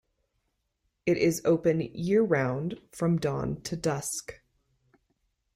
[1.05, 4.41] It is open year-round from dawn to dusk.